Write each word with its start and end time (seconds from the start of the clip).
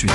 Suite. 0.00 0.12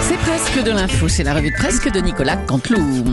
C'est 0.00 0.18
presque 0.18 0.64
de 0.64 0.70
l'info, 0.72 1.06
c'est 1.06 1.22
la 1.22 1.32
revue 1.32 1.52
de 1.52 1.56
presque 1.56 1.92
de 1.92 2.00
Nicolas 2.00 2.36
Canteloup. 2.36 3.04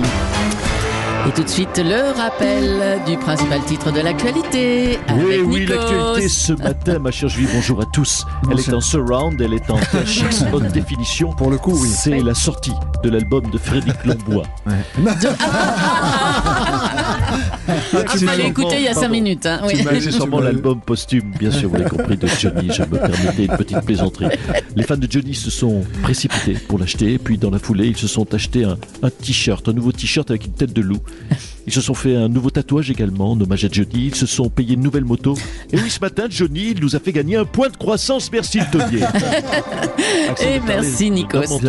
Et 1.27 1.31
tout 1.31 1.43
de 1.43 1.49
suite, 1.49 1.77
le 1.77 2.17
rappel 2.19 2.99
du 3.05 3.15
principal 3.17 3.61
titre 3.63 3.91
de 3.91 4.01
l'actualité. 4.01 4.97
Oui, 5.15 5.39
oui, 5.45 5.65
l'actualité 5.67 6.27
ce 6.29 6.53
matin, 6.53 6.97
ma 6.97 7.11
chère 7.11 7.29
Julie, 7.29 7.47
bonjour 7.53 7.79
à 7.79 7.85
tous. 7.85 8.25
Elle 8.51 8.59
est 8.59 8.73
en 8.73 8.81
surround, 8.81 9.39
elle 9.39 9.53
est 9.53 9.69
en 9.69 9.77
THX 9.77 10.45
haute 10.51 10.69
définition. 10.69 11.31
Pour 11.33 11.51
le 11.51 11.59
coup, 11.59 11.77
oui. 11.79 11.89
C'est 11.89 12.21
la 12.21 12.33
sortie 12.33 12.73
de 13.03 13.11
l'album 13.11 13.47
de 13.51 13.57
Frédéric 13.59 14.03
Lombois. 14.03 14.47
Il 18.15 18.19
fallait 18.27 18.47
écouter 18.47 18.75
il 18.77 18.83
y 18.83 18.87
a 18.87 18.93
5 18.93 19.07
minutes. 19.09 19.45
hein, 19.45 19.61
oui. 19.65 19.83
C'est 20.01 20.11
sûrement 20.11 20.39
l'album 20.39 20.79
posthume, 20.81 21.31
bien 21.39 21.51
sûr, 21.51 21.69
vous 21.69 21.75
l'avez 21.75 21.89
compris, 21.89 22.17
de 22.17 22.27
Johnny. 22.27 22.69
Je 22.71 22.83
me 22.83 22.97
permettais 22.97 23.45
une 23.45 23.57
petite 23.57 23.81
plaisanterie. 23.81 24.27
Les 24.75 24.83
fans 24.83 24.97
de 24.97 25.07
Johnny 25.09 25.33
se 25.35 25.49
sont 25.51 25.83
précipités 26.01 26.53
pour 26.53 26.79
l'acheter, 26.79 27.17
puis 27.17 27.37
dans 27.37 27.49
la 27.51 27.59
foulée, 27.59 27.87
ils 27.87 27.97
se 27.97 28.07
sont 28.07 28.33
achetés 28.33 28.63
un, 28.63 28.77
un 29.01 29.09
t-shirt, 29.09 29.67
un 29.69 29.73
nouveau 29.73 29.91
t-shirt 29.91 30.29
avec 30.29 30.45
une 30.45 30.53
tête 30.53 30.73
de 30.73 30.81
loup. 30.81 30.99
Ils 31.65 31.73
se 31.73 31.81
sont 31.81 31.93
fait 31.93 32.15
un 32.15 32.27
nouveau 32.27 32.49
tatouage 32.49 32.89
également, 32.89 33.31
en 33.31 33.41
hommage 33.41 33.65
à 33.65 33.69
Johnny. 33.71 34.07
Ils 34.07 34.15
se 34.15 34.25
sont 34.25 34.49
payés 34.49 34.73
une 34.73 34.81
nouvelle 34.81 35.05
moto. 35.05 35.35
Et 35.71 35.77
oui, 35.77 35.89
ce 35.89 35.99
matin, 35.99 36.25
Johnny 36.29 36.71
il 36.71 36.81
nous 36.81 36.95
a 36.95 36.99
fait 36.99 37.11
gagner 37.11 37.37
un 37.37 37.45
point 37.45 37.69
de 37.69 37.77
croissance. 37.77 38.31
Merci 38.31 38.59
le 38.59 38.65
taulier. 38.71 39.03
Et 40.41 40.59
merci 40.65 41.11
Nikos. 41.11 41.59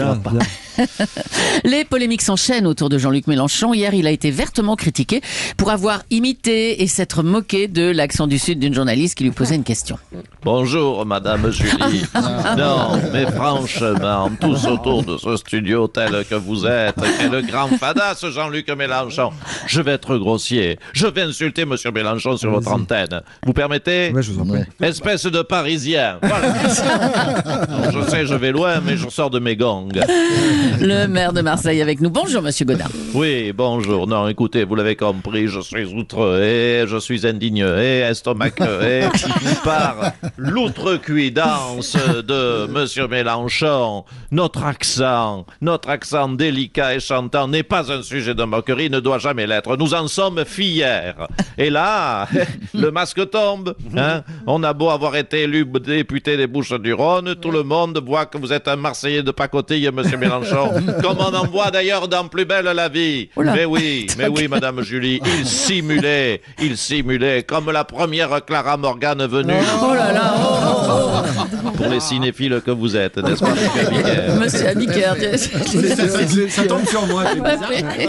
Les 1.64 1.84
polémiques 1.84 2.22
s'enchaînent 2.22 2.66
autour 2.66 2.88
de 2.88 2.98
Jean-Luc 2.98 3.26
Mélenchon. 3.26 3.72
Hier, 3.74 3.94
il 3.94 4.06
a 4.06 4.10
été 4.10 4.30
vertement 4.30 4.76
critiqué 4.76 5.20
pour 5.56 5.70
avoir 5.70 6.02
imité 6.10 6.82
et 6.82 6.86
s'être 6.86 7.22
moqué 7.22 7.68
de 7.68 7.90
l'accent 7.90 8.26
du 8.26 8.38
Sud 8.38 8.58
d'une 8.58 8.74
journaliste 8.74 9.16
qui 9.16 9.24
lui 9.24 9.30
posait 9.30 9.54
une 9.54 9.64
question. 9.64 9.98
Bonjour, 10.42 11.06
Madame 11.06 11.50
Julie. 11.50 12.04
non, 12.58 13.00
mais 13.12 13.26
franchement, 13.30 14.30
tous 14.40 14.66
autour 14.66 15.04
de 15.04 15.16
ce 15.16 15.36
studio 15.36 15.86
tel 15.86 16.24
que 16.28 16.34
vous 16.34 16.66
êtes, 16.66 16.96
quel 17.18 17.46
grand 17.46 17.68
fada 17.78 18.14
ce 18.14 18.30
Jean-Luc 18.30 18.68
Mélenchon. 18.70 19.30
Je 19.66 19.80
vais 19.84 19.92
être 19.92 20.16
grossier. 20.16 20.78
Je 20.92 21.06
vais 21.06 21.22
insulter 21.22 21.64
Monsieur 21.64 21.90
Mélenchon 21.92 22.36
sur 22.36 22.50
votre 22.50 22.72
antenne. 22.72 23.22
Vous 23.46 23.52
permettez 23.52 24.10
Ouais, 24.12 24.22
je 24.22 24.32
vous 24.32 24.40
en 24.40 24.46
prie. 24.46 24.62
Espèce 24.82 25.24
de 25.26 25.42
Parisien. 25.42 26.18
Voilà. 26.22 26.54
Je 27.92 28.00
sais, 28.10 28.26
je 28.26 28.34
vais 28.34 28.50
loin, 28.50 28.80
mais 28.84 28.96
je 28.96 29.08
sors 29.08 29.30
de 29.30 29.38
mes 29.38 29.56
gangs. 29.56 30.00
Le 30.80 31.06
maire 31.06 31.32
de 31.32 31.40
Marseille 31.42 31.80
avec 31.80 32.00
nous. 32.00 32.10
Bonjour, 32.10 32.42
Monsieur 32.42 32.64
Godin. 32.64 32.86
Oui, 33.14 33.52
bonjour. 33.52 34.06
Non, 34.06 34.26
écoutez, 34.28 34.64
vous 34.64 34.74
l'avez 34.74 34.96
compris, 34.96 35.46
je 35.48 35.60
suis 35.60 35.84
outré, 35.84 36.84
je 36.86 36.96
suis 36.98 37.26
indigné, 37.26 38.00
estomaqué 38.00 39.08
par 39.64 40.12
l'outrecuidance 40.36 41.96
de 42.26 42.66
Monsieur 42.66 43.06
Mélenchon. 43.08 44.04
Notre 44.30 44.64
accent, 44.64 45.46
notre 45.60 45.88
accent 45.88 46.28
délicat 46.28 46.94
et 46.94 47.00
chantant 47.00 47.48
n'est 47.48 47.62
pas 47.62 47.92
un 47.92 48.02
sujet 48.02 48.34
de 48.34 48.44
moquerie, 48.44 48.90
ne 48.90 49.00
doit 49.00 49.18
jamais 49.18 49.46
l'être. 49.46 49.73
Nous 49.78 49.94
en 49.94 50.08
sommes 50.08 50.44
fiers. 50.44 51.12
Et 51.58 51.70
là, 51.70 52.26
le 52.74 52.90
masque 52.90 53.30
tombe. 53.30 53.74
Hein 53.96 54.22
On 54.46 54.62
a 54.62 54.72
beau 54.72 54.90
avoir 54.90 55.16
été 55.16 55.42
élu 55.42 55.64
député 55.64 56.36
des 56.36 56.46
Bouches-du-Rhône, 56.46 57.34
tout 57.36 57.50
le 57.50 57.62
monde 57.62 58.00
voit 58.04 58.26
que 58.26 58.38
vous 58.38 58.52
êtes 58.52 58.68
un 58.68 58.76
Marseillais 58.76 59.22
de 59.22 59.30
pacotille, 59.30 59.90
Monsieur 59.92 60.16
Mélenchon. 60.16 60.70
Comme 61.02 61.18
on 61.18 61.34
en 61.34 61.46
voit 61.46 61.70
d'ailleurs 61.70 62.08
dans 62.08 62.28
Plus 62.28 62.44
belle 62.44 62.64
la 62.64 62.88
vie. 62.88 63.28
Mais 63.36 63.64
oui, 63.64 64.06
mais 64.18 64.28
oui, 64.28 64.48
Madame 64.48 64.82
Julie, 64.82 65.20
il 65.38 65.46
simulait, 65.46 66.40
il 66.60 66.76
simulait, 66.76 67.42
comme 67.42 67.70
la 67.70 67.84
première 67.84 68.44
Clara 68.44 68.76
Morgan 68.76 69.26
venue. 69.26 69.52
Oh 69.82 69.94
là 69.94 70.12
là, 70.12 70.34
oh, 70.36 70.58
oh, 70.86 71.48
oh. 71.66 71.73
Pour 71.84 71.92
les 71.92 72.00
cinéphiles 72.00 72.60
que 72.64 72.70
vous 72.70 72.96
êtes, 72.96 73.16
n'est-ce 73.18 73.40
pas, 73.40 73.50
Monsieur 73.50 73.88
Biquet 73.90 74.38
Monsieur 74.40 74.68
Abiker. 74.68 76.48
Ça 76.50 76.64
tombe 76.66 76.86
sur 76.86 77.06
moi. 77.06 77.24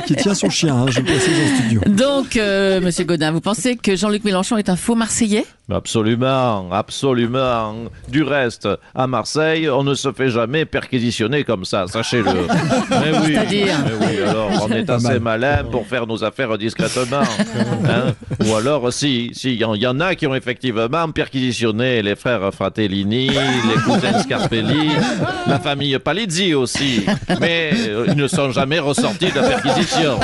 Qui 0.06 0.16
tient 0.16 0.34
son 0.34 0.50
chien, 0.50 0.76
hein, 0.76 0.86
je 0.90 1.00
le 1.00 1.06
précise 1.06 1.34
en 1.40 1.56
studio. 1.58 1.82
Donc, 1.88 2.38
euh, 2.38 2.82
Monsieur 2.82 3.04
Godin, 3.06 3.32
vous 3.32 3.42
pensez 3.42 3.76
que 3.76 3.96
Jean-Luc 3.96 4.24
Mélenchon 4.24 4.58
est 4.58 4.70
un 4.70 4.76
faux 4.76 4.96
Marseillais? 4.96 5.46
Absolument, 5.72 6.70
absolument. 6.72 7.74
Du 8.08 8.22
reste, 8.22 8.70
à 8.94 9.08
Marseille, 9.08 9.68
on 9.70 9.84
ne 9.84 9.96
se 9.96 10.12
fait 10.12 10.30
jamais 10.30 10.66
perquisitionner 10.66 11.44
comme 11.44 11.66
ça, 11.66 11.88
sachez-le. 11.88 12.26
Mais 12.90 13.18
oui, 13.20 13.34
C'est-à-dire 13.34 13.76
mais 13.84 14.06
oui, 14.06 14.22
alors 14.22 14.50
on 14.64 14.72
est 14.72 14.88
assez 14.90 15.08
mal. 15.08 15.20
malin 15.20 15.64
pour 15.72 15.88
faire 15.88 16.06
nos 16.06 16.24
affaires 16.24 16.56
discrètement. 16.58 17.22
hein. 17.90 18.14
Ou 18.46 18.56
alors, 18.56 18.94
si, 18.94 19.32
si, 19.34 19.56
y, 19.56 19.60
y 19.60 19.88
en 19.88 20.00
a 20.00 20.14
qui 20.14 20.28
ont 20.28 20.36
effectivement 20.36 21.12
perquisitionné 21.12 22.02
les 22.04 22.16
frères 22.16 22.54
Fratellini, 22.54 23.32
les 23.68 23.82
cousins 23.82 24.20
Scarpelli, 24.22 24.92
la 25.48 25.60
famille 25.60 25.98
Palizzi 26.00 26.54
aussi. 26.54 27.06
Mais 27.40 27.72
euh, 27.74 28.06
ils 28.08 28.16
ne 28.16 28.28
sont 28.28 28.52
jamais 28.52 28.80
ressortis 28.80 29.32
de 29.32 29.40
la 29.40 29.50
perquisition. 29.50 30.20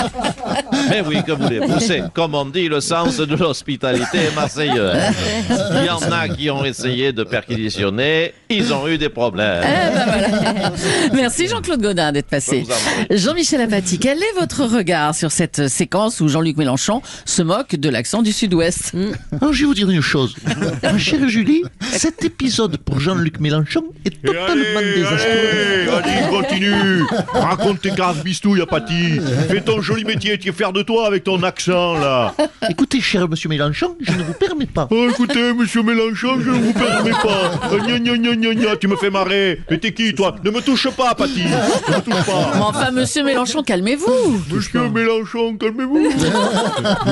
Mais 0.90 1.02
oui, 1.02 1.24
que 1.26 1.32
voulez-vous? 1.32 1.80
C'est, 1.80 2.04
comme 2.14 2.36
on 2.36 2.46
dit, 2.46 2.68
le 2.68 2.82
sens 2.82 3.18
de 3.18 3.36
l'hospitalité 3.36 4.20
marseillaise. 4.36 5.14
Il 5.50 5.86
y 5.86 5.90
en 5.90 6.12
a 6.12 6.28
qui 6.30 6.50
ont 6.50 6.64
essayé 6.66 7.14
de 7.14 7.24
perquisitionner, 7.24 8.34
ils 8.50 8.74
ont 8.74 8.88
eu 8.88 8.98
des 8.98 9.10
problèmes. 9.10 9.64
Eh 9.64 9.96
ben 9.96 10.06
voilà. 10.06 10.74
Merci 11.14 11.48
Jean-Claude 11.48 11.82
Godin 11.82 12.12
d'être 12.12 12.28
passé. 12.28 12.66
Jean-Michel 13.10 13.62
Apathy, 13.62 14.00
quel 14.00 14.18
est 14.18 14.40
votre 14.40 14.66
regard 14.66 15.16
sur 15.16 15.32
cette 15.32 15.68
séquence 15.68 16.20
où 16.22 16.28
Jean-Luc 16.28 16.58
Mélenchon 16.58 17.02
se 17.26 17.42
moque 17.42 17.76
de 17.76 17.90
l'accent 17.90 18.22
du 18.22 18.32
Sud-Ouest? 18.32 18.94
Alors, 19.40 19.54
je 19.54 19.62
vais 19.62 19.66
vous 19.66 19.74
dire 19.74 19.90
une 19.90 20.02
chose. 20.02 20.36
Ma 20.84 20.98
chère 20.98 21.28
Julie, 21.28 21.64
cet 21.92 22.24
épisode 22.24 22.78
pour 22.78 23.00
Jean-Luc 23.00 23.31
Mélenchon 23.40 23.84
est 24.06 24.22
totalement 24.22 24.80
désastreux. 24.96 25.86
Vas-y, 25.88 26.30
continue. 26.30 27.04
Raconte 27.34 27.82
tes 27.82 27.92
cases 27.92 28.24
bistouilles, 28.24 28.62
Apathy 28.62 29.20
Fais 29.50 29.62
ton 29.62 29.82
joli 29.82 30.04
métier, 30.06 30.38
tu 30.38 30.50
es 30.50 30.52
fier 30.52 30.72
de 30.74 30.82
toi 30.82 31.08
avec 31.08 31.24
ton 31.24 31.42
accent, 31.44 31.98
là. 31.98 32.34
Écoutez, 32.70 33.02
cher 33.02 33.28
monsieur 33.30 33.50
Mélenchon, 33.50 33.96
je 34.02 34.12
ne 34.12 34.24
vous 34.24 34.34
permets 34.34 34.66
pas. 34.66 34.88
Oh, 34.92 35.08
écoutez, 35.10 35.54
monsieur 35.54 35.84
Mélenchon, 35.84 36.40
je 36.44 36.50
ne 36.50 36.56
vous 36.58 36.74
permets 36.74 37.12
pas. 37.12 37.52
Euh, 37.74 37.80
Gna 37.82 37.98
gna 38.00 38.18
gna 38.18 38.36
gna 38.36 38.54
gna, 38.54 38.76
tu 38.78 38.88
me 38.88 38.96
fais 38.96 39.10
marrer. 39.10 39.60
Mais 39.70 39.78
t'es 39.78 39.92
qui, 39.92 40.14
toi? 40.14 40.36
Ne 40.44 40.52
me 40.52 40.62
touche 40.62 40.90
pas, 40.92 41.10
Apathy 41.12 41.44
Ne 41.44 41.96
me 41.96 42.02
touche 42.02 42.14
Mais 42.16 42.34
pas 42.34 42.60
enfin, 42.62 42.92
monsieur 42.92 43.24
Mélenchon, 43.24 43.64
calmez-vous. 43.64 44.42
Monsieur 44.54 44.90
Mélenchon, 44.90 45.56
calmez-vous. 45.58 46.10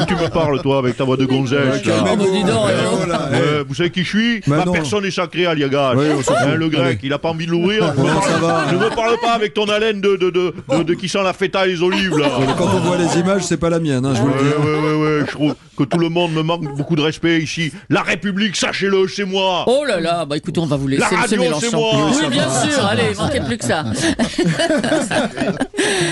Tu 0.07 0.13
me 0.15 0.29
parles, 0.29 0.61
toi, 0.61 0.79
avec 0.79 0.97
ta 0.97 1.03
voix 1.03 1.17
de 1.17 1.25
gonzesse, 1.25 1.85
là? 1.85 2.15
Dis 2.15 2.43
donc, 2.43 2.69
alors. 2.69 3.29
Ouais, 3.31 3.63
vous 3.67 3.73
savez 3.75 3.89
qui 3.89 4.03
je 4.03 4.09
suis? 4.09 4.39
Bah 4.47 4.63
Ma 4.65 4.71
personne 4.71 5.05
est 5.05 5.11
sacrée, 5.11 5.45
Aliagas. 5.45 5.93
Oui, 5.95 6.05
Hein, 6.11 6.55
le 6.55 6.69
grec, 6.69 6.85
Allez. 6.85 6.99
il 7.03 7.13
a 7.13 7.19
pas 7.19 7.29
envie 7.29 7.45
de 7.45 7.51
l'ouvrir. 7.51 7.93
Ne 7.95 8.03
me 8.03 8.07
ça 8.07 8.13
parle- 8.39 8.41
va. 8.41 8.71
Ne 8.71 8.77
me 8.77 8.95
parle 8.95 9.17
pas 9.21 9.33
avec 9.33 9.53
ton 9.53 9.65
haleine 9.69 10.01
de, 10.01 10.15
de, 10.15 10.29
de, 10.29 10.53
de- 10.77 10.83
de 10.83 10.93
qui 10.93 11.09
sent 11.09 11.23
la 11.23 11.33
feta 11.33 11.65
et 11.65 11.69
les 11.71 11.81
olives, 11.81 12.17
là. 12.17 12.29
Quand 12.57 12.69
on 12.73 12.79
voit 12.79 12.97
les 12.97 13.19
images, 13.19 13.43
c'est 13.43 13.57
pas 13.57 13.69
la 13.69 13.79
mienne, 13.79 14.05
hein, 14.05 14.13
je 14.15 14.21
vous 14.21 14.27
le 14.27 14.33
Ouais, 14.33 14.39
dis. 14.39 14.67
ouais, 14.67 14.79
ouais, 14.79 14.95
ouais, 15.19 15.25
je 15.27 15.31
trouve 15.31 15.55
que 15.77 15.83
tout 15.83 15.97
le 15.97 16.09
monde 16.09 16.33
me 16.33 16.41
manque 16.41 16.75
beaucoup 16.75 16.95
de 16.95 17.01
respect 17.01 17.39
ici. 17.39 17.71
La 17.89 18.01
République, 18.01 18.55
sachez-le, 18.55 19.07
c'est 19.07 19.25
moi. 19.25 19.63
Oh 19.67 19.83
là 19.87 19.99
là, 19.99 20.25
bah 20.25 20.37
écoutez, 20.37 20.59
on 20.59 20.65
va 20.65 20.75
vous 20.75 20.87
laisser, 20.87 21.01
La 21.09 21.17
radio, 21.21 21.43
c'est 21.59 21.71
moi. 21.73 21.91
Oui, 22.11 22.27
bien 22.29 22.49
sûr, 22.49 22.85
allez, 22.85 23.13
manquez 23.17 23.39
plus 23.41 23.57
que 23.57 23.65
ça. 23.65 23.85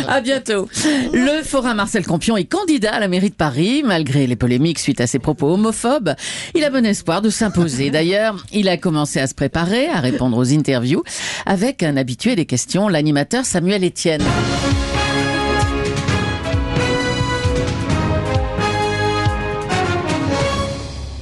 à 0.08 0.22
bientôt. 0.22 0.68
Le 1.14 1.44
forain 1.44 1.74
Marcel 1.74 2.06
Campion 2.06 2.38
est 2.38 2.46
candidat 2.46 2.94
à 2.96 3.00
la 3.00 3.08
mairie 3.08 3.30
de 3.30 3.36
Paris, 3.36 3.84
malgré 3.86 4.28
les 4.28 4.36
polémiques 4.36 4.80
suite 4.80 5.02
à 5.02 5.08
ses 5.08 5.20
propos 5.20 5.54
homophobes. 5.54 6.14
Il 6.56 6.64
a 6.64 6.70
bon 6.70 6.86
espoir 6.86 7.22
de 7.22 7.30
s'imposer. 7.30 7.90
D'ailleurs, 7.90 8.46
il 8.54 8.70
a 8.70 8.78
commencé 8.78 9.20
à 9.20 9.28
se 9.28 9.34
préparer, 9.36 9.77
à 9.86 10.00
répondre 10.00 10.38
aux 10.38 10.52
interviews, 10.52 11.04
avec 11.46 11.84
un 11.84 11.98
habitué 11.98 12.36
des 12.36 12.46
questions, 12.46 12.88
l'animateur 12.88 13.46
Samuel 13.46 13.86
Etienne. 13.86 14.24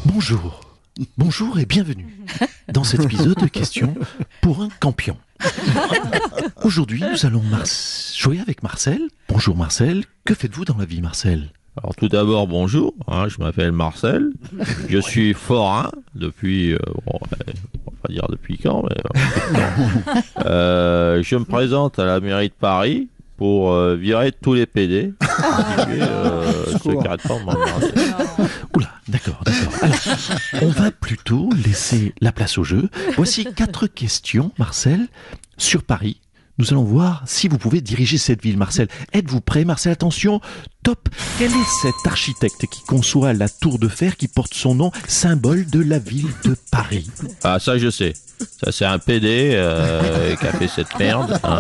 Bonjour. 0.06 0.62
Bonjour 1.18 1.60
et 1.60 1.66
bienvenue 1.66 2.08
dans 2.72 2.86
cet 2.86 3.04
épisode 3.04 3.38
de 3.38 3.48
questions 3.48 3.94
pour 4.42 4.62
un 4.62 4.70
campion. 4.80 5.18
Aujourd'hui, 6.64 7.04
nous 7.12 7.26
allons 7.26 7.44
jouer 8.18 8.40
avec 8.40 8.64
Marcel. 8.64 9.02
Bonjour 9.28 9.58
Marcel, 9.58 10.06
que 10.24 10.34
faites-vous 10.34 10.64
dans 10.64 10.78
la 10.78 10.86
vie 10.86 11.02
Marcel? 11.02 11.52
Alors 11.78 11.94
tout 11.96 12.08
d'abord, 12.08 12.48
bonjour, 12.48 12.94
hein, 13.08 13.28
je 13.28 13.38
m'appelle 13.40 13.74
Marcel, 13.74 14.32
je 14.88 14.98
suis 15.02 15.34
forain 15.34 15.92
depuis, 16.16 16.74
euh, 16.74 16.80
bon, 17.06 17.20
euh, 17.20 17.52
on 17.86 17.92
va 17.92 17.98
pas 18.02 18.14
dire 18.14 18.26
depuis 18.30 18.58
quand, 18.58 18.84
mais 18.84 18.96
euh. 18.96 20.22
Euh, 20.46 21.24
je 21.24 21.36
me 21.36 21.44
présente 21.44 22.00
à 22.00 22.06
la 22.06 22.20
mairie 22.20 22.50
de 22.50 22.54
Paris 22.54 23.10
pour 23.36 23.72
euh, 23.74 23.96
virer 23.96 24.32
tous 24.32 24.54
les 24.54 24.66
PD, 24.66 24.96
et, 25.22 26.02
euh, 26.02 26.78
ceux 26.82 26.98
qui 26.98 27.08
arrêtent 27.08 27.28
pas 27.28 27.40
de 27.40 27.44
m'emmerder. 27.44 27.92
Oula, 28.74 28.90
d'accord, 29.10 29.42
d'accord. 29.46 29.74
Alors, 29.82 30.64
on 30.64 30.68
va 30.70 30.92
plutôt 30.92 31.50
laisser 31.66 32.14
la 32.22 32.32
place 32.32 32.58
au 32.58 32.64
jeu. 32.64 32.90
Voici 33.18 33.46
quatre 33.54 33.88
questions, 33.88 34.52
Marcel, 34.58 35.08
sur 35.58 35.84
Paris. 35.84 36.22
Nous 36.58 36.72
allons 36.72 36.84
voir 36.84 37.24
si 37.26 37.48
vous 37.50 37.58
pouvez 37.58 37.82
diriger 37.82 38.18
cette 38.18 38.42
ville, 38.42 38.58
Marcel. 38.58 38.88
Êtes-vous 39.12 39.42
prêt, 39.42 39.66
Marcel? 39.66 39.92
Attention, 39.92 40.40
top. 40.84 41.10
Quel 41.38 41.52
est 41.52 41.82
cet 41.82 41.96
architecte 42.06 42.66
qui 42.68 42.82
conçoit 42.84 43.34
la 43.34 43.50
tour 43.50 43.78
de 43.78 43.90
fer 43.90 44.16
qui 44.16 44.30
porte 44.30 44.54
son 44.54 44.74
nom, 44.76 44.92
symbole 45.08 45.66
de 45.66 45.82
la 45.82 46.00
ville 46.00 46.30
de 46.46 46.56
Paris? 46.72 47.10
Ah 47.44 47.60
ça 47.60 47.78
je 47.78 47.90
sais, 47.90 48.14
ça 48.64 48.72
c'est 48.72 48.86
un 48.86 49.00
PD 49.00 49.52
euh, 49.54 50.36
qui 50.36 50.46
a 50.48 50.52
fait 50.52 50.68
cette 50.68 50.98
merde, 51.00 51.40
hein, 51.44 51.60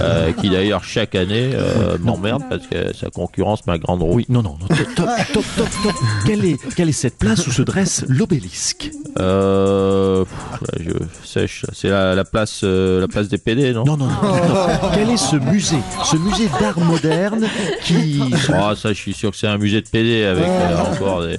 euh, 0.00 0.32
qui 0.32 0.50
d'ailleurs 0.50 0.84
chaque 0.84 1.14
année 1.14 1.50
euh, 1.54 1.96
m'emmerde 2.00 2.42
parce 2.48 2.66
que 2.66 2.94
sa 2.96 3.10
concurrence 3.10 3.66
ma 3.66 3.78
grande 3.78 4.02
roue. 4.02 4.14
Oui, 4.16 4.26
non, 4.28 4.42
non, 4.42 4.56
non, 4.60 4.66
top, 4.68 4.86
top, 4.96 5.08
top, 5.32 5.44
top, 5.56 5.68
top. 5.84 5.92
Quelle 6.26 6.44
est, 6.44 6.56
quelle 6.74 6.88
est 6.88 6.92
cette 6.92 7.18
place 7.18 7.46
où 7.46 7.52
se 7.52 7.62
dresse 7.62 8.04
l'obélisque? 8.08 8.90
Euh, 9.18 10.24
pff, 10.24 10.60
là, 10.62 10.84
je 10.84 11.28
sèche, 11.28 11.64
c'est 11.72 11.88
la, 11.88 12.14
la 12.14 12.24
place, 12.24 12.60
euh, 12.64 13.00
la 13.00 13.08
place 13.08 13.28
des 13.28 13.38
PD, 13.38 13.72
non? 13.72 13.84
Non, 13.84 13.96
non, 13.96 14.06
non. 14.06 14.22
non. 14.22 14.90
Quel 14.94 15.10
est 15.10 15.16
ce 15.16 15.36
musée? 15.36 15.78
Ce 16.04 16.16
musée 16.16 16.48
d'art 16.60 16.78
moderne 16.80 17.46
qui... 17.84 18.22
Ah 18.52 18.74
ça, 18.76 18.88
je 18.90 18.94
suis 18.98 19.12
sûr 19.12 19.30
que 19.30 19.36
c'est 19.36 19.46
un 19.48 19.58
musée 19.58 19.80
de 19.82 19.88
PD 19.88 20.24
avec 20.24 20.44
euh, 20.44 20.76
encore 20.78 21.22
des, 21.22 21.38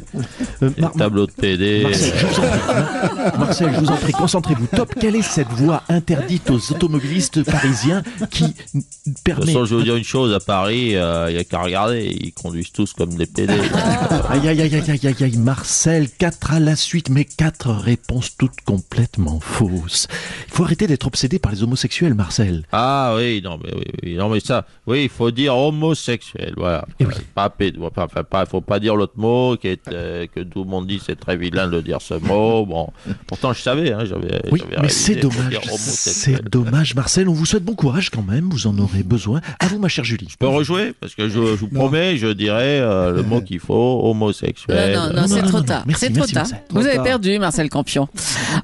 Euh, 0.61 0.69
des 0.69 0.81
Mar- 0.81 0.91
tableaux 0.93 1.25
de 1.25 1.31
PD. 1.31 1.83
Marcel, 1.83 2.13
je 2.13 2.19
vous 2.25 2.37
en 2.41 2.47
prie, 2.47 2.73
Mar- 2.73 3.37
Marcel, 3.39 3.71
je 3.73 3.79
vous 3.79 3.89
en 3.91 3.95
prie, 3.97 4.11
concentrez-vous. 4.13 4.67
Top, 4.75 4.93
quelle 4.99 5.15
est 5.15 5.21
cette 5.21 5.49
voie 5.49 5.83
interdite 5.89 6.49
aux 6.51 6.71
automobilistes 6.71 7.43
parisiens 7.43 8.03
qui 8.29 8.43
n- 8.45 8.53
De 8.75 8.81
toute 9.13 9.23
permet... 9.23 9.45
façon, 9.47 9.65
je 9.65 9.75
vous 9.75 9.83
dire 9.83 9.95
une 9.95 10.03
chose, 10.03 10.33
à 10.33 10.39
Paris, 10.39 10.89
il 10.91 11.33
n'y 11.33 11.37
a 11.37 11.43
qu'à 11.43 11.59
regarder, 11.61 12.05
ils 12.05 12.33
conduisent 12.33 12.71
tous 12.71 12.93
comme 12.93 13.15
des 13.15 13.25
PD. 13.25 13.53
Aïe, 14.29 14.47
aïe, 14.47 14.61
aïe, 14.61 14.75
aïe, 14.75 14.99
aïe, 15.07 15.15
aïe, 15.23 15.37
Marcel, 15.37 16.07
quatre 16.09 16.53
à 16.53 16.59
la 16.59 16.75
suite, 16.75 17.09
mais 17.09 17.25
quatre 17.25 17.71
réponses 17.71 18.37
toutes 18.37 18.61
complètement 18.63 19.39
fausses. 19.39 20.07
Il 20.47 20.53
faut 20.53 20.63
arrêter 20.63 20.85
d'être 20.87 21.07
obsédé 21.07 21.39
par 21.39 21.51
les 21.51 21.63
homosexuels, 21.63 22.13
Marcel. 22.13 22.63
Ah 22.71 23.13
oui, 23.17 23.41
non 23.43 23.57
mais 23.63 23.71
oui, 23.73 23.83
oui, 24.03 24.15
non 24.15 24.29
mais 24.29 24.39
ça, 24.39 24.65
oui, 24.85 25.03
il 25.03 25.09
faut 25.09 25.31
dire 25.31 25.57
homosexuel, 25.57 26.53
voilà. 26.57 26.85
Eh 26.99 27.05
oui. 27.05 27.13
Pas 27.33 27.49
pédo, 27.49 27.83
enfin, 27.85 28.03
enfin, 28.03 28.23
pas, 28.23 28.45
faut 28.45 28.61
pas 28.61 28.79
dire 28.79 28.95
l'autre 28.95 29.13
mot 29.17 29.57
qui 29.57 29.67
est 29.69 29.87
euh, 29.91 30.27
que 30.27 30.41
tout 30.41 30.63
le 30.63 30.69
monde 30.69 30.85
dit 30.87 31.01
c'est 31.03 31.19
très 31.19 31.35
vilain 31.37 31.67
de 31.67 31.81
dire 31.81 32.01
ce 32.01 32.13
mot. 32.13 32.65
Bon, 32.65 32.89
pourtant 33.25 33.53
je 33.53 33.61
savais, 33.61 33.91
hein, 33.91 34.05
j'avais. 34.05 34.41
Oui, 34.67 34.75
mais 34.81 34.89
c'est 34.89 35.15
dommage. 35.15 35.59
C'est 35.77 36.43
dommage, 36.49 36.95
Marcel. 36.95 37.29
On 37.29 37.33
vous 37.33 37.45
souhaite 37.45 37.63
bon 37.63 37.75
courage 37.75 38.09
quand 38.09 38.23
même. 38.23 38.49
Vous 38.51 38.67
en 38.67 38.77
aurez 38.77 39.03
besoin. 39.03 39.41
À 39.59 39.67
vous, 39.67 39.79
ma 39.79 39.87
chère 39.87 40.03
Julie. 40.03 40.27
Je 40.29 40.37
peux 40.37 40.47
rejouer 40.47 40.93
parce 40.99 41.15
que 41.15 41.27
je, 41.27 41.33
je 41.33 41.39
vous 41.39 41.67
promets, 41.67 42.17
je 42.17 42.27
dirai 42.27 42.79
euh, 42.79 43.11
le 43.11 43.23
mot 43.23 43.41
qu'il 43.41 43.59
faut, 43.59 44.01
homosexuel. 44.03 44.95
Non, 44.95 45.07
non, 45.13 45.21
non, 45.21 45.27
c'est 45.27 45.41
trop 45.43 45.61
tard. 45.61 45.83
merci, 45.87 46.05
C'est 46.05 46.13
trop 46.13 46.25
tard. 46.25 46.47
Vous 46.71 46.85
avez 46.85 46.99
perdu, 46.99 47.37
Marcel 47.39 47.69
Campion. 47.69 48.07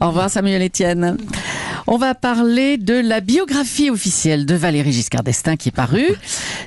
Au 0.01 0.07
revoir, 0.07 0.29
Samuel 0.29 0.61
Etienne. 0.63 1.17
On 1.87 1.97
va 1.97 2.15
parler 2.15 2.77
de 2.77 2.95
la 2.95 3.19
biographie 3.21 3.91
officielle 3.91 4.47
de 4.47 4.55
Valéry 4.55 4.91
Giscard 4.91 5.21
d'Estaing 5.21 5.55
qui 5.55 5.69
est 5.69 5.71
parue. 5.71 6.15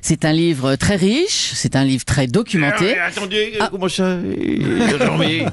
C'est 0.03 0.25
un 0.25 0.33
livre 0.33 0.77
très 0.77 0.97
riche, 0.97 1.51
c'est 1.55 1.77
un 1.77 1.85
livre 1.85 2.05
très 2.05 2.27
documenté. 2.27 2.97
Euh, 2.99 3.07
attendez, 3.07 3.53
euh, 3.61 3.65
comment 3.71 3.89
ça 3.89 4.05
euh, 4.05 5.07
non, 5.07 5.17
mais 5.19 5.45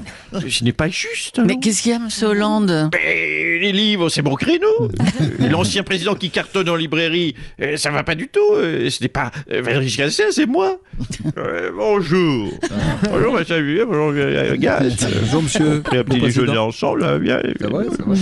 ce 0.48 0.64
n'est 0.64 0.72
pas 0.72 0.88
juste. 0.88 1.40
Mais 1.44 1.58
qu'est-ce 1.58 1.82
qu'il 1.82 1.92
y 1.92 1.94
a, 1.94 1.98
Monsieur 1.98 2.28
Hollande? 2.28 2.90
Mais 2.92 3.58
les 3.60 3.72
livres, 3.72 4.08
c'est 4.08 4.22
mon 4.22 4.34
créneau. 4.34 4.66
Euh, 4.80 5.48
L'ancien 5.48 5.82
président 5.82 6.14
qui 6.14 6.30
cartonne 6.30 6.68
en 6.68 6.76
librairie, 6.76 7.34
euh, 7.60 7.76
ça 7.76 7.90
va 7.90 8.02
pas 8.04 8.14
du 8.14 8.28
tout. 8.28 8.40
Euh, 8.52 8.88
Ce 8.90 9.02
n'est 9.02 9.08
pas 9.08 9.30
euh, 9.52 9.62
Valéry 9.62 9.88
Giscard 9.88 10.06
d'Estaing, 10.06 10.30
c'est 10.32 10.46
moi. 10.46 10.78
Euh, 11.36 11.70
bonjour. 11.76 12.50
bonjour, 13.10 13.32
ma 13.34 13.44
salut. 13.44 13.80
Bonjour, 13.86 14.12
euh. 14.16 14.56
Bonjour, 14.56 15.42
monsieur. 15.42 15.82
On 15.92 15.96
a 15.96 15.98
un 16.00 16.04
petit 16.04 16.20
déjeuner 16.20 16.56
ensemble, 16.56 17.00
là, 17.02 17.18
bien. 17.18 17.40
Ça 17.60 17.68
va, 17.68 17.82
ça 17.84 18.02
va. 18.06 18.14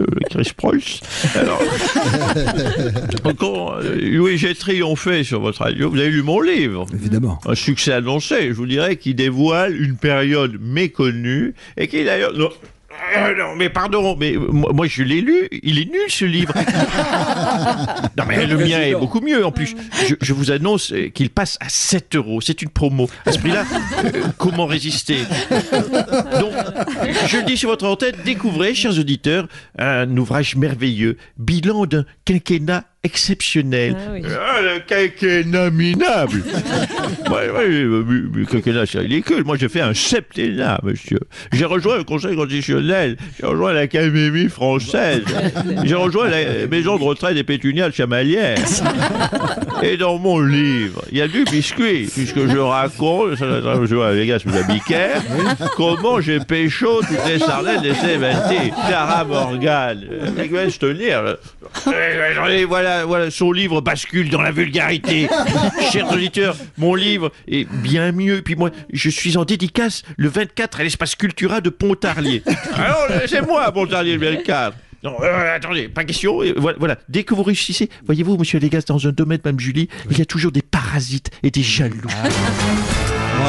Euh, 0.00 0.06
Chris 0.30 0.52
Preuss. 0.56 1.00
Alors, 1.36 1.60
encore, 3.24 3.78
euh, 3.82 4.18
oui, 4.18 4.38
j'ai 4.38 4.54
triomphé 4.54 5.24
sur 5.24 5.40
votre 5.40 5.62
radio. 5.62 5.90
Vous 5.90 5.98
avez 5.98 6.10
lu 6.10 6.22
mon 6.22 6.40
livre. 6.40 6.86
Évidemment. 6.92 7.38
Un 7.46 7.54
succès 7.54 7.92
annoncé, 7.92 8.48
je 8.48 8.52
vous 8.52 8.66
dirais, 8.66 8.96
qui 8.96 9.14
dévoile 9.14 9.80
une 9.80 9.96
période 9.96 10.58
méconnue 10.60 11.54
et 11.76 11.88
qui 11.88 12.04
d'ailleurs. 12.04 12.32
Non, 13.14 13.26
euh, 13.26 13.34
non, 13.36 13.56
mais 13.56 13.68
pardon, 13.68 14.16
mais 14.18 14.34
euh, 14.34 14.48
moi, 14.50 14.86
je 14.86 15.02
l'ai 15.02 15.20
lu, 15.20 15.48
il 15.62 15.78
est 15.78 15.90
nul 15.90 16.08
ce 16.08 16.24
livre. 16.24 16.52
non 18.16 18.24
mais 18.26 18.46
le 18.46 18.56
mien 18.56 18.80
est 18.80 18.94
beaucoup 18.94 19.20
mieux 19.20 19.44
en 19.44 19.52
plus. 19.52 19.74
Je, 20.08 20.14
je 20.20 20.32
vous 20.32 20.50
annonce 20.50 20.92
qu'il 21.14 21.30
passe 21.30 21.56
à 21.60 21.68
7 21.68 22.16
euros, 22.16 22.40
c'est 22.40 22.62
une 22.62 22.68
promo. 22.68 23.08
À 23.24 23.32
ce 23.32 23.38
prix-là, 23.38 23.64
euh, 24.04 24.22
comment 24.38 24.66
résister? 24.66 25.18
Donc, 26.40 26.52
je 27.26 27.36
le 27.38 27.44
dis 27.44 27.56
sur 27.56 27.70
votre 27.70 27.86
antenne, 27.86 28.16
découvrez, 28.24 28.74
chers 28.74 28.98
auditeurs, 28.98 29.46
un 29.78 30.14
ouvrage 30.16 30.56
merveilleux, 30.56 31.16
bilan 31.38 31.86
d'un 31.86 32.04
quinquennat 32.24 32.84
exceptionnel. 33.06 33.96
Ah, 34.24 34.60
le 34.60 34.80
quinquennat 34.80 35.70
minable 35.70 36.42
Ouais, 37.30 37.50
ouais, 37.50 37.68
mais- 38.06 38.22
mais 38.34 38.44
quinquennat, 38.46 38.84
c'est 38.86 38.98
ridicule. 38.98 39.44
Moi, 39.44 39.56
j'ai 39.58 39.68
fait 39.68 39.80
un 39.80 39.94
septennat, 39.94 40.80
monsieur. 40.82 41.20
J'ai 41.52 41.64
rejoint 41.64 41.96
le 41.96 42.04
Conseil 42.04 42.36
constitutionnel, 42.36 43.16
j'ai 43.40 43.46
rejoint 43.46 43.72
l'Académie 43.72 44.48
française, 44.48 45.22
j'ai 45.84 45.94
rejoint 45.94 46.28
la 46.28 46.66
maison 46.66 46.96
de 46.98 47.02
retraite 47.04 47.34
des 47.34 47.44
pétunias 47.44 47.88
de 47.88 47.94
Chamalières. 47.94 48.58
Et 49.82 49.96
dans 49.96 50.18
mon 50.18 50.40
livre, 50.40 51.02
il 51.10 51.18
y 51.18 51.22
a 51.22 51.28
du 51.28 51.44
biscuit, 51.44 52.08
puisque 52.12 52.46
je 52.48 52.58
raconte, 52.58 53.36
ça 53.36 53.46
les 54.12 54.26
gars 54.26 54.38
sous 54.38 54.48
la 54.50 54.62
comment 55.76 56.20
j'ai 56.20 56.40
pécho 56.40 57.00
toutes 57.00 57.26
les 57.28 57.38
sardines 57.38 57.82
des 57.82 57.92
C20. 57.92 58.70
Clara 58.88 59.24
Morgan, 59.24 60.00
elle 60.38 60.50
va 60.50 60.70
se 60.70 60.78
tenir. 60.78 61.36
Voilà, 63.04 63.30
son 63.30 63.52
livre 63.52 63.80
bascule 63.80 64.30
dans 64.30 64.42
la 64.42 64.52
vulgarité. 64.52 65.28
Chers 65.92 66.10
auditeurs, 66.12 66.56
mon 66.78 66.94
livre 66.94 67.32
est 67.48 67.64
bien 67.64 68.12
mieux. 68.12 68.42
Puis 68.42 68.54
moi, 68.54 68.70
je 68.92 69.10
suis 69.10 69.36
en 69.36 69.44
dédicace 69.44 70.02
le 70.16 70.28
24 70.28 70.80
à 70.80 70.84
l'espace 70.84 71.14
Cultura 71.14 71.60
de 71.60 71.70
Pontarlier. 71.70 72.42
Alors, 72.74 73.06
euh, 73.10 73.20
c'est 73.26 73.42
moi, 73.42 73.70
Pontarlier, 73.72 74.16
le 74.16 74.36
24. 74.36 74.76
Non, 75.02 75.16
euh, 75.22 75.56
attendez, 75.56 75.88
pas 75.88 76.04
question. 76.04 76.40
Voilà, 76.56 76.78
voilà. 76.78 76.98
dès 77.08 77.24
que 77.24 77.34
vous 77.34 77.42
réussissez, 77.42 77.90
voyez-vous, 78.06 78.36
monsieur 78.36 78.58
Légas, 78.58 78.84
dans 78.88 79.06
un 79.06 79.12
domaine, 79.12 79.40
même 79.44 79.60
Julie, 79.60 79.88
il 80.10 80.18
y 80.18 80.22
a 80.22 80.24
toujours 80.24 80.52
des 80.52 80.62
parasites 80.62 81.30
et 81.42 81.50
des 81.50 81.62
jaloux. 81.62 82.00